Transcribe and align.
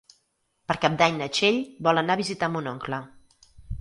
Per 0.71 0.75
Cap 0.85 0.95
d'Any 1.01 1.19
na 1.19 1.27
Txell 1.39 1.59
vol 1.89 2.03
anar 2.03 2.17
a 2.17 2.21
visitar 2.23 2.51
mon 2.55 2.71
oncle. 2.73 3.03